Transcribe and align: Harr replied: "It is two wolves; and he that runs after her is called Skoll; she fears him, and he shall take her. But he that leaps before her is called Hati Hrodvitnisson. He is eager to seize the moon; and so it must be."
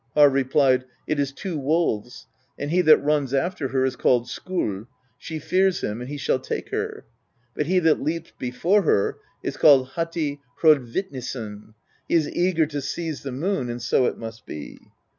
Harr 0.15 0.31
replied: 0.31 0.83
"It 1.05 1.19
is 1.19 1.31
two 1.31 1.59
wolves; 1.59 2.25
and 2.57 2.71
he 2.71 2.81
that 2.81 2.97
runs 3.03 3.35
after 3.35 3.67
her 3.67 3.85
is 3.85 3.95
called 3.95 4.25
Skoll; 4.25 4.87
she 5.19 5.37
fears 5.37 5.81
him, 5.81 6.01
and 6.01 6.09
he 6.09 6.17
shall 6.17 6.39
take 6.39 6.69
her. 6.69 7.05
But 7.53 7.67
he 7.67 7.77
that 7.77 8.01
leaps 8.01 8.31
before 8.39 8.81
her 8.81 9.19
is 9.43 9.57
called 9.57 9.89
Hati 9.89 10.41
Hrodvitnisson. 10.59 11.75
He 12.09 12.15
is 12.15 12.27
eager 12.31 12.65
to 12.65 12.81
seize 12.81 13.21
the 13.21 13.31
moon; 13.31 13.69
and 13.69 13.79
so 13.79 14.07
it 14.07 14.17
must 14.17 14.47
be." 14.47 14.79